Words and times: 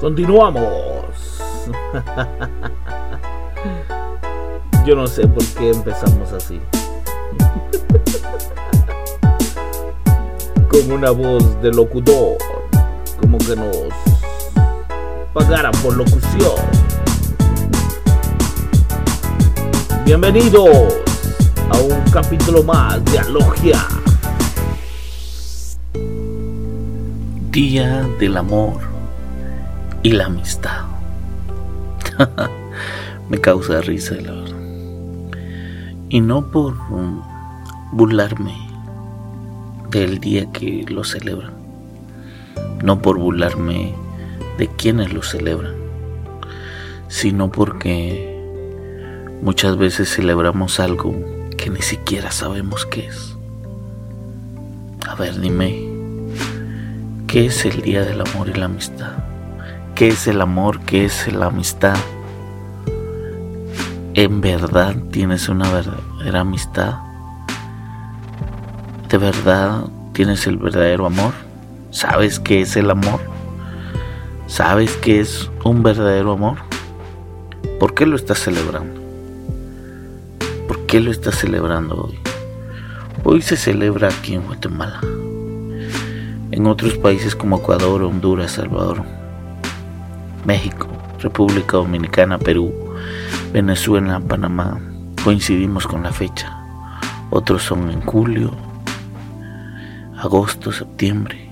Continuamos. 0.00 1.40
Yo 4.86 4.96
no 4.96 5.06
sé 5.06 5.26
por 5.26 5.44
qué 5.44 5.72
empezamos 5.72 6.32
así. 6.32 6.58
Con 10.70 10.90
una 10.90 11.10
voz 11.10 11.60
de 11.60 11.70
locutor. 11.70 12.38
Como 13.20 13.36
que 13.36 13.54
nos 13.54 13.76
pagaran 15.34 15.72
por 15.82 15.94
locución. 15.94 16.56
Bienvenidos 20.06 20.94
a 21.70 21.76
un 21.76 22.00
capítulo 22.10 22.62
más 22.62 23.04
de 23.04 23.18
Alogia. 23.18 23.86
Día 27.50 28.08
del 28.18 28.38
amor 28.38 28.89
y 30.02 30.12
la 30.12 30.26
amistad. 30.26 30.82
Me 33.28 33.40
causa 33.40 33.80
risa, 33.80 34.14
la 34.16 34.32
verdad. 34.32 34.56
Y 36.08 36.20
no 36.20 36.50
por 36.50 36.74
um, 36.90 37.22
burlarme 37.92 38.54
del 39.90 40.18
día 40.18 40.50
que 40.52 40.84
lo 40.88 41.04
celebran. 41.04 41.52
No 42.82 43.00
por 43.00 43.18
burlarme 43.18 43.94
de 44.58 44.68
quienes 44.68 45.12
lo 45.12 45.22
celebran. 45.22 45.74
Sino 47.08 47.50
porque 47.50 48.40
muchas 49.42 49.76
veces 49.76 50.12
celebramos 50.12 50.80
algo 50.80 51.14
que 51.56 51.70
ni 51.70 51.82
siquiera 51.82 52.30
sabemos 52.30 52.86
qué 52.86 53.06
es. 53.06 53.36
A 55.06 55.14
ver, 55.14 55.40
dime, 55.40 55.88
¿qué 57.26 57.46
es 57.46 57.64
el 57.64 57.82
Día 57.82 58.04
del 58.04 58.20
Amor 58.20 58.48
y 58.48 58.54
la 58.54 58.66
Amistad? 58.66 59.29
¿Qué 60.00 60.08
es 60.08 60.26
el 60.28 60.40
amor? 60.40 60.80
¿Qué 60.80 61.04
es 61.04 61.30
la 61.30 61.48
amistad? 61.48 61.94
¿En 64.14 64.40
verdad 64.40 64.96
tienes 65.10 65.50
una 65.50 65.70
verdadera 65.70 66.40
amistad? 66.40 66.94
¿De 69.10 69.18
verdad 69.18 69.84
tienes 70.14 70.46
el 70.46 70.56
verdadero 70.56 71.04
amor? 71.04 71.34
¿Sabes 71.90 72.40
qué 72.40 72.62
es 72.62 72.76
el 72.76 72.90
amor? 72.90 73.20
¿Sabes 74.46 74.96
qué 74.96 75.20
es 75.20 75.50
un 75.64 75.82
verdadero 75.82 76.32
amor? 76.32 76.56
¿Por 77.78 77.92
qué 77.92 78.06
lo 78.06 78.16
estás 78.16 78.38
celebrando? 78.38 78.98
¿Por 80.66 80.86
qué 80.86 81.00
lo 81.00 81.10
estás 81.10 81.34
celebrando 81.34 82.04
hoy? 82.04 82.18
Hoy 83.22 83.42
se 83.42 83.58
celebra 83.58 84.08
aquí 84.08 84.32
en 84.32 84.46
Guatemala. 84.46 85.00
En 86.52 86.66
otros 86.66 86.96
países 86.96 87.36
como 87.36 87.58
Ecuador, 87.58 88.02
Honduras, 88.02 88.52
Salvador, 88.52 89.19
México, 90.44 90.88
República 91.20 91.76
Dominicana, 91.76 92.38
Perú, 92.38 92.72
Venezuela, 93.52 94.20
Panamá, 94.20 94.80
coincidimos 95.22 95.86
con 95.86 96.02
la 96.02 96.12
fecha. 96.12 96.56
Otros 97.30 97.62
son 97.62 97.90
en 97.90 98.00
julio, 98.00 98.50
agosto, 100.18 100.72
septiembre, 100.72 101.50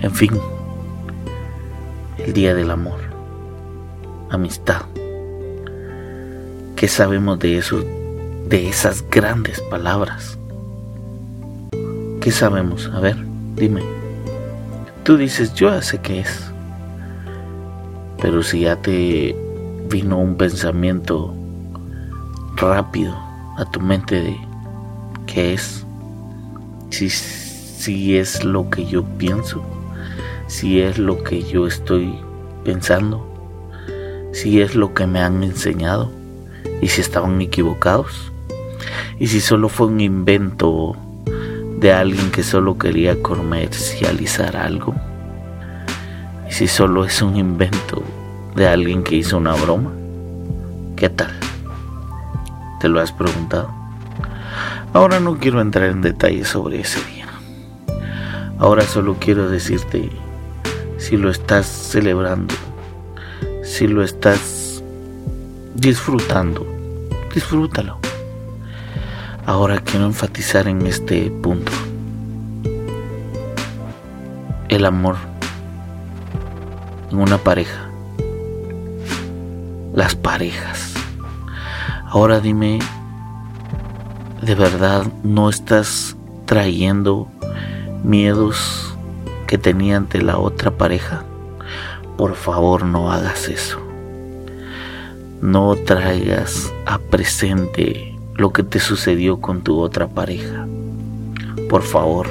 en 0.00 0.10
fin, 0.12 0.32
el 2.18 2.32
Día 2.32 2.54
del 2.54 2.70
Amor, 2.70 3.00
amistad. 4.30 4.82
¿Qué 6.76 6.88
sabemos 6.88 7.38
de 7.38 7.58
eso, 7.58 7.84
de 8.48 8.68
esas 8.68 9.04
grandes 9.10 9.60
palabras? 9.62 10.38
¿Qué 12.20 12.30
sabemos? 12.30 12.90
A 12.92 13.00
ver, 13.00 13.16
dime. 13.56 13.82
Tú 15.02 15.16
dices, 15.16 15.54
yo 15.54 15.80
sé 15.80 15.98
qué 16.00 16.20
es. 16.20 16.52
Pero 18.20 18.42
si 18.42 18.60
ya 18.60 18.76
te 18.76 19.36
vino 19.88 20.18
un 20.18 20.36
pensamiento 20.36 21.34
rápido 22.56 23.16
a 23.56 23.64
tu 23.70 23.80
mente 23.80 24.20
de 24.20 24.36
qué 25.26 25.54
es, 25.54 25.84
si, 26.90 27.08
si 27.08 28.16
es 28.16 28.44
lo 28.44 28.70
que 28.70 28.86
yo 28.86 29.04
pienso, 29.04 29.62
si 30.48 30.80
es 30.80 30.98
lo 30.98 31.22
que 31.22 31.42
yo 31.42 31.66
estoy 31.66 32.12
pensando, 32.64 33.24
si 34.32 34.60
es 34.60 34.74
lo 34.74 34.94
que 34.94 35.06
me 35.06 35.20
han 35.20 35.42
enseñado 35.44 36.10
y 36.80 36.88
si 36.88 37.00
estaban 37.00 37.40
equivocados 37.40 38.32
y 39.18 39.28
si 39.28 39.40
solo 39.40 39.68
fue 39.68 39.86
un 39.86 40.00
invento 40.00 40.96
de 41.78 41.92
alguien 41.92 42.30
que 42.30 42.42
solo 42.42 42.78
quería 42.78 43.22
comercializar 43.22 44.56
algo 44.56 44.94
y 46.48 46.52
si 46.52 46.66
solo 46.66 47.04
es 47.04 47.20
un 47.20 47.36
invento 47.36 48.02
de 48.54 48.66
alguien 48.66 49.02
que 49.02 49.16
hizo 49.16 49.36
una 49.36 49.54
broma, 49.54 49.92
¿qué 50.96 51.08
tal? 51.08 51.30
¿Te 52.80 52.88
lo 52.88 53.00
has 53.00 53.12
preguntado? 53.12 53.70
Ahora 54.94 55.20
no 55.20 55.38
quiero 55.38 55.60
entrar 55.60 55.90
en 55.90 56.00
detalles 56.00 56.48
sobre 56.48 56.80
ese 56.80 57.00
día. 57.04 57.26
Ahora 58.58 58.82
solo 58.82 59.16
quiero 59.20 59.50
decirte 59.50 60.10
si 60.96 61.16
lo 61.16 61.30
estás 61.30 61.66
celebrando, 61.66 62.54
si 63.62 63.86
lo 63.86 64.02
estás 64.02 64.82
disfrutando, 65.74 66.66
disfrútalo. 67.34 67.98
Ahora 69.46 69.78
quiero 69.80 70.06
enfatizar 70.06 70.66
en 70.66 70.86
este 70.86 71.30
punto. 71.30 71.72
El 74.68 74.84
amor 74.84 75.16
en 77.10 77.18
una 77.18 77.38
pareja. 77.38 77.88
Las 79.94 80.14
parejas. 80.14 80.94
Ahora 82.06 82.40
dime, 82.40 82.78
¿de 84.42 84.54
verdad 84.54 85.06
no 85.22 85.50
estás 85.50 86.16
trayendo 86.46 87.28
miedos 88.02 88.96
que 89.46 89.58
tenía 89.58 89.96
ante 89.96 90.22
la 90.22 90.38
otra 90.38 90.70
pareja? 90.70 91.24
Por 92.16 92.34
favor, 92.34 92.84
no 92.84 93.12
hagas 93.12 93.48
eso. 93.48 93.80
No 95.40 95.76
traigas 95.76 96.72
a 96.86 96.98
presente 96.98 98.18
lo 98.34 98.52
que 98.52 98.62
te 98.62 98.80
sucedió 98.80 99.40
con 99.40 99.62
tu 99.62 99.80
otra 99.80 100.08
pareja. 100.08 100.66
Por 101.68 101.82
favor, 101.82 102.28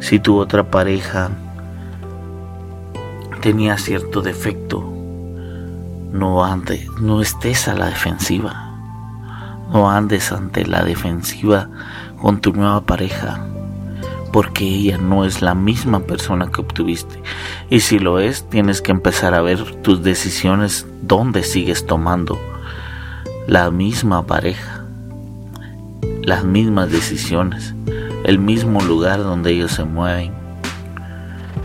si 0.00 0.18
tu 0.18 0.38
otra 0.38 0.70
pareja 0.70 1.30
tenía 3.44 3.76
cierto 3.76 4.22
defecto, 4.22 4.82
no 6.10 6.42
andes, 6.46 6.88
no 6.98 7.20
estés 7.20 7.68
a 7.68 7.74
la 7.74 7.88
defensiva. 7.88 8.74
No 9.70 9.90
andes 9.90 10.32
ante 10.32 10.64
la 10.64 10.82
defensiva 10.82 11.68
con 12.22 12.40
tu 12.40 12.54
nueva 12.54 12.86
pareja, 12.86 13.46
porque 14.32 14.64
ella 14.64 14.96
no 14.96 15.26
es 15.26 15.42
la 15.42 15.54
misma 15.54 16.00
persona 16.00 16.50
que 16.50 16.62
obtuviste. 16.62 17.22
Y 17.68 17.80
si 17.80 17.98
lo 17.98 18.18
es, 18.18 18.48
tienes 18.48 18.80
que 18.80 18.92
empezar 18.92 19.34
a 19.34 19.42
ver 19.42 19.62
tus 19.82 20.02
decisiones, 20.02 20.86
dónde 21.02 21.42
sigues 21.42 21.84
tomando 21.84 22.40
la 23.46 23.70
misma 23.70 24.24
pareja, 24.24 24.86
las 26.22 26.44
mismas 26.44 26.90
decisiones, 26.90 27.74
el 28.24 28.38
mismo 28.38 28.80
lugar 28.80 29.18
donde 29.22 29.50
ellos 29.50 29.72
se 29.72 29.84
mueven. 29.84 30.32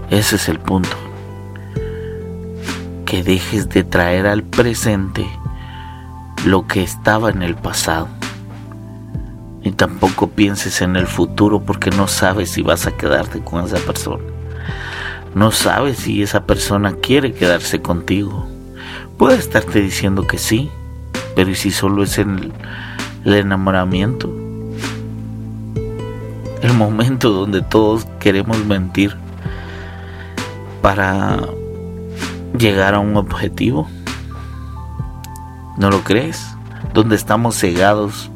Ese 0.09 0.35
es 0.35 0.49
el 0.49 0.59
punto 0.59 1.08
que 3.09 3.23
dejes 3.23 3.67
de 3.69 3.83
traer 3.83 4.27
al 4.27 4.43
presente 4.43 5.27
lo 6.45 6.67
que 6.67 6.83
estaba 6.83 7.31
en 7.31 7.41
el 7.41 7.55
pasado. 7.55 8.07
Y 9.63 9.71
tampoco 9.71 10.29
pienses 10.29 10.83
en 10.83 10.95
el 10.95 11.07
futuro 11.07 11.59
porque 11.59 11.89
no 11.89 12.07
sabes 12.07 12.51
si 12.51 12.61
vas 12.61 12.85
a 12.85 12.91
quedarte 12.95 13.39
con 13.43 13.65
esa 13.65 13.77
persona. 13.77 14.23
No 15.33 15.49
sabes 15.51 15.97
si 15.97 16.21
esa 16.21 16.45
persona 16.45 16.93
quiere 16.97 17.33
quedarse 17.33 17.81
contigo. 17.81 18.47
Puede 19.17 19.37
estarte 19.37 19.81
diciendo 19.81 20.27
que 20.27 20.37
sí, 20.37 20.69
pero 21.35 21.49
¿y 21.49 21.55
si 21.55 21.71
solo 21.71 22.03
es 22.03 22.19
el, 22.19 22.53
el 23.25 23.33
enamoramiento? 23.33 24.27
El 26.61 26.73
momento 26.73 27.31
donde 27.31 27.63
todos 27.63 28.05
queremos 28.19 28.63
mentir 28.65 29.15
para 30.83 31.39
llegar 32.57 32.95
a 32.95 32.99
un 32.99 33.15
objetivo. 33.17 33.87
¿No 35.77 35.89
lo 35.89 36.03
crees? 36.03 36.45
Donde 36.93 37.15
estamos 37.15 37.55
cegados 37.55 38.29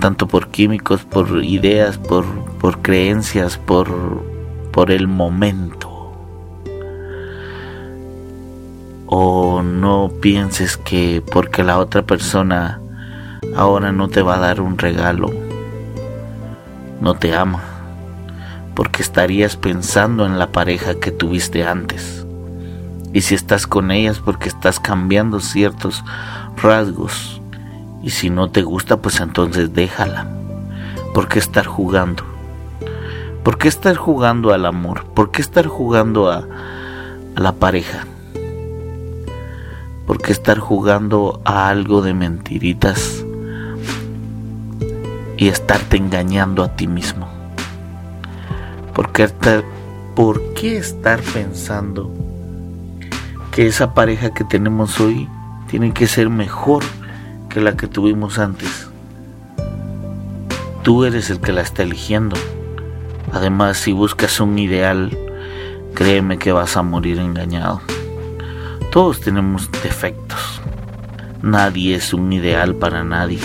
tanto 0.00 0.28
por 0.28 0.48
químicos, 0.48 1.04
por 1.04 1.44
ideas, 1.44 1.98
por, 1.98 2.24
por 2.60 2.82
creencias, 2.82 3.56
por, 3.58 3.88
por 4.72 4.90
el 4.90 5.08
momento. 5.08 5.88
O 9.06 9.62
no 9.62 10.12
pienses 10.20 10.76
que 10.76 11.22
porque 11.32 11.64
la 11.64 11.78
otra 11.78 12.02
persona 12.02 12.80
ahora 13.56 13.90
no 13.90 14.08
te 14.08 14.22
va 14.22 14.36
a 14.36 14.40
dar 14.40 14.60
un 14.60 14.78
regalo, 14.78 15.32
no 17.00 17.14
te 17.14 17.34
ama, 17.34 17.62
porque 18.74 19.02
estarías 19.02 19.56
pensando 19.56 20.26
en 20.26 20.38
la 20.38 20.52
pareja 20.52 21.00
que 21.00 21.10
tuviste 21.10 21.66
antes 21.66 22.27
Y 23.12 23.22
si 23.22 23.34
estás 23.34 23.66
con 23.66 23.90
ellas 23.90 24.20
porque 24.20 24.48
estás 24.48 24.80
cambiando 24.80 25.40
ciertos 25.40 26.04
rasgos. 26.62 27.40
Y 28.02 28.10
si 28.10 28.30
no 28.30 28.50
te 28.50 28.62
gusta, 28.62 28.98
pues 28.98 29.20
entonces 29.20 29.72
déjala. 29.72 30.28
¿Por 31.14 31.28
qué 31.28 31.38
estar 31.38 31.66
jugando? 31.66 32.22
¿Por 33.42 33.58
qué 33.58 33.68
estar 33.68 33.96
jugando 33.96 34.52
al 34.52 34.66
amor? 34.66 35.06
¿Por 35.14 35.30
qué 35.30 35.40
estar 35.40 35.66
jugando 35.66 36.30
a, 36.30 36.46
a 37.34 37.40
la 37.40 37.52
pareja? 37.52 38.06
¿Por 40.06 40.20
qué 40.20 40.32
estar 40.32 40.58
jugando 40.58 41.40
a 41.44 41.68
algo 41.68 42.02
de 42.02 42.14
mentiritas 42.14 43.24
y 45.36 45.48
estarte 45.48 45.96
engañando 45.96 46.62
a 46.62 46.76
ti 46.76 46.86
mismo? 46.86 47.28
¿Por 48.94 49.12
qué 49.12 49.24
estar, 49.24 49.64
por 50.14 50.54
qué 50.54 50.78
estar 50.78 51.20
pensando 51.20 52.10
que 53.58 53.66
esa 53.66 53.92
pareja 53.92 54.32
que 54.32 54.44
tenemos 54.44 55.00
hoy 55.00 55.28
tiene 55.68 55.92
que 55.92 56.06
ser 56.06 56.30
mejor 56.30 56.84
que 57.48 57.60
la 57.60 57.76
que 57.76 57.88
tuvimos 57.88 58.38
antes? 58.38 58.86
Tú 60.84 61.04
eres 61.04 61.28
el 61.28 61.40
que 61.40 61.52
la 61.52 61.62
está 61.62 61.82
eligiendo. 61.82 62.36
Además, 63.32 63.78
si 63.78 63.90
buscas 63.90 64.38
un 64.38 64.56
ideal, 64.60 65.10
créeme 65.92 66.38
que 66.38 66.52
vas 66.52 66.76
a 66.76 66.84
morir 66.84 67.18
engañado. 67.18 67.80
Todos 68.92 69.20
tenemos 69.22 69.68
defectos. 69.82 70.62
Nadie 71.42 71.96
es 71.96 72.14
un 72.14 72.32
ideal 72.32 72.76
para 72.76 73.02
nadie. 73.02 73.40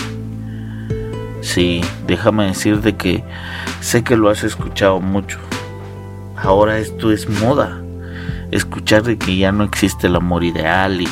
Sí, 1.41 1.81
déjame 2.05 2.45
decirte 2.45 2.95
que 2.97 3.23
sé 3.81 4.03
que 4.03 4.15
lo 4.15 4.29
has 4.29 4.43
escuchado 4.43 5.01
mucho. 5.01 5.39
Ahora 6.35 6.77
esto 6.77 7.11
es 7.11 7.27
moda. 7.27 7.82
Escuchar 8.53 9.01
de 9.01 9.17
que 9.17 9.35
ya 9.35 9.51
no 9.51 9.63
existe 9.63 10.05
el 10.05 10.15
amor 10.15 10.43
ideal 10.43 11.01
y 11.01 11.07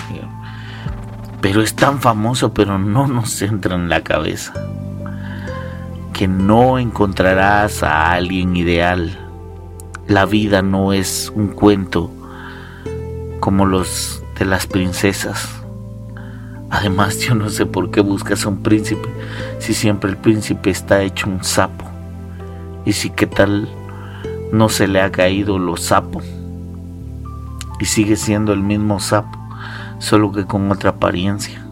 pero 1.42 1.64
es 1.64 1.74
tan 1.74 2.00
famoso 2.00 2.54
pero 2.54 2.78
no 2.78 3.08
nos 3.08 3.42
entra 3.42 3.74
en 3.74 3.90
la 3.90 4.04
cabeza 4.04 4.54
que 6.14 6.28
no 6.28 6.78
encontrarás 6.78 7.82
a 7.82 8.12
alguien 8.12 8.56
ideal. 8.56 9.18
La 10.06 10.28
vida 10.28 10.62
no 10.62 10.94
es 10.94 11.34
un 11.34 11.48
cuento 11.48 12.12
como 13.40 13.66
los 13.66 14.24
de 14.38 14.46
las 14.46 14.68
princesas. 14.68 15.50
Además, 16.70 17.18
yo 17.22 17.34
no 17.34 17.50
sé 17.50 17.66
por 17.66 17.90
qué 17.90 18.02
buscas 18.02 18.46
a 18.46 18.50
un 18.50 18.62
príncipe 18.62 19.10
si 19.58 19.74
siempre 19.74 20.12
el 20.12 20.18
príncipe 20.18 20.70
está 20.70 21.02
hecho 21.02 21.28
un 21.28 21.44
sapo. 21.44 21.86
Y 22.86 22.94
si 22.94 23.10
qué 23.10 23.26
tal 23.26 23.68
no 24.52 24.70
se 24.70 24.88
le 24.88 25.02
ha 25.02 25.12
caído 25.12 25.58
lo 25.58 25.76
sapo. 25.76 26.22
Y 27.82 27.86
sigue 27.86 28.16
siendo 28.16 28.54
el 28.54 28.62
mismo 28.62 29.00
sapo, 29.00 29.40
solo 29.98 30.32
que 30.32 30.46
con 30.46 30.72
otra 30.72 30.92
apariencia. 30.92 31.66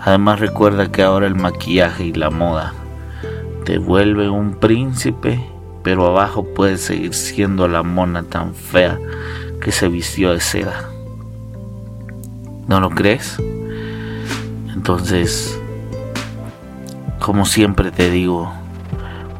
Además 0.00 0.40
recuerda 0.40 0.90
que 0.90 1.02
ahora 1.02 1.26
el 1.26 1.34
maquillaje 1.34 2.06
y 2.06 2.12
la 2.14 2.30
moda 2.30 2.72
te 3.66 3.76
vuelve 3.76 4.30
un 4.30 4.54
príncipe, 4.54 5.38
pero 5.82 6.06
abajo 6.06 6.46
puedes 6.54 6.80
seguir 6.80 7.12
siendo 7.12 7.68
la 7.68 7.82
mona 7.82 8.22
tan 8.22 8.54
fea 8.54 8.98
que 9.60 9.70
se 9.70 9.88
vistió 9.88 10.32
de 10.32 10.40
seda. 10.40 10.88
¿No 12.66 12.80
lo 12.80 12.88
crees? 12.88 13.36
Entonces, 14.74 15.60
como 17.18 17.44
siempre 17.44 17.90
te 17.90 18.10
digo, 18.10 18.50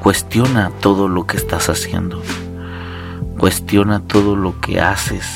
cuestiona 0.00 0.70
todo 0.81 1.08
lo 1.08 1.26
que 1.26 1.38
estás 1.38 1.70
haciendo. 1.70 2.22
Cuestiona 3.40 4.00
todo 4.00 4.37
lo 4.37 4.60
que 4.60 4.82
haces. 4.82 5.26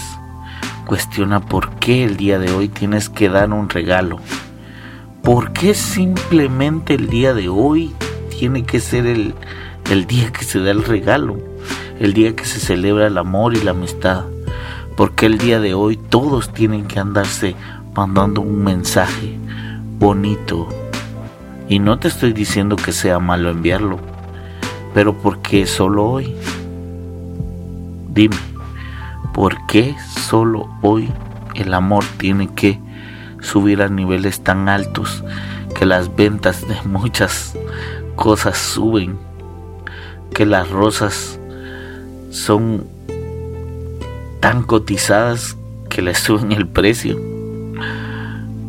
Cuestiona 0.87 1.41
por 1.41 1.71
qué 1.77 2.05
el 2.05 2.19
día 2.19 2.39
de 2.39 2.53
hoy 2.53 2.69
tienes 2.69 3.09
que 3.09 3.31
dar 3.31 3.51
un 3.51 3.71
regalo. 3.71 4.19
¿Por 5.23 5.55
qué 5.55 5.73
simplemente 5.73 6.93
el 6.93 7.09
día 7.09 7.33
de 7.33 7.49
hoy 7.49 7.95
tiene 8.29 8.65
que 8.65 8.81
ser 8.81 9.07
el, 9.07 9.35
el 9.91 10.07
día 10.07 10.31
que 10.33 10.45
se 10.45 10.61
da 10.61 10.71
el 10.73 10.85
regalo, 10.85 11.39
el 11.99 12.13
día 12.13 12.37
que 12.37 12.45
se 12.45 12.61
celebra 12.61 13.07
el 13.07 13.17
amor 13.17 13.57
y 13.57 13.63
la 13.63 13.71
amistad. 13.71 14.25
Porque 14.99 15.25
el 15.25 15.39
día 15.39 15.59
de 15.59 15.73
hoy 15.73 15.97
todos 15.97 16.53
tienen 16.53 16.85
que 16.85 17.01
andarse 17.01 17.57
mandando 17.97 18.43
un 18.43 18.63
mensaje 18.63 19.39
bonito. 19.99 20.69
Y 21.71 21.79
no 21.79 21.99
te 21.99 22.09
estoy 22.09 22.35
diciendo 22.35 22.77
que 22.77 22.93
sea 22.93 23.19
malo 23.19 23.49
enviarlo, 23.49 23.99
pero 24.93 25.15
¿por 25.15 25.41
qué 25.41 25.67
solo 25.67 26.05
hoy? 26.05 26.37
Dime, 28.15 28.37
¿por 29.33 29.67
qué 29.67 29.97
solo 30.29 30.69
hoy 30.83 31.13
el 31.57 31.75
amor 31.75 32.05
tiene 32.17 32.47
que 32.47 32.79
subir 33.41 33.83
a 33.83 33.89
niveles 33.89 34.41
tan 34.41 34.69
altos 34.69 35.25
que 35.75 35.85
las 35.85 36.15
ventas 36.15 36.67
de 36.69 36.77
muchas 36.85 37.57
cosas 38.15 38.57
suben, 38.57 39.19
que 40.33 40.47
las 40.47 40.71
rosas 40.71 41.41
son 42.31 42.87
tan 44.39 44.63
cotizadas 44.63 45.57
que 45.91 46.01
les 46.01 46.19
suben 46.19 46.53
el 46.53 46.69
precio, 46.69 47.21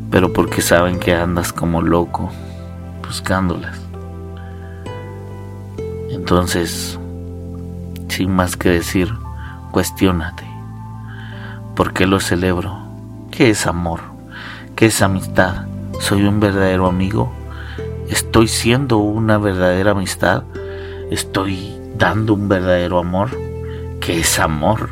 pero 0.10 0.34
porque 0.34 0.64
saben 0.64 1.00
que 1.00 1.14
andas 1.14 1.54
como 1.54 1.84
loco 1.84 2.32
buscándolas. 3.06 3.80
Entonces, 6.10 6.98
sin 8.10 8.32
más 8.32 8.58
que 8.58 8.70
decir, 8.70 9.14
cuestiónate. 9.75 10.45
¿Por 11.75 11.92
qué 11.92 12.07
lo 12.07 12.22
celebro? 12.22 12.77
¿Qué 13.30 13.50
es 13.50 13.68
amor? 13.68 14.00
¿Qué 14.74 14.86
es 14.86 15.01
amistad? 15.01 15.66
¿Soy 16.00 16.24
un 16.24 16.39
verdadero 16.39 16.88
amigo? 16.88 17.33
¿Estoy 18.07 18.48
siendo 18.48 19.00
una 19.00 19.38
verdadera 19.38 19.92
amistad? 19.92 20.44
¿Estoy 21.12 21.77
dando 21.98 22.36
un 22.36 22.48
verdadero 22.48 23.00
amor? 23.00 23.31
¿Qué 24.00 24.22
es 24.22 24.39
amor? 24.39 24.92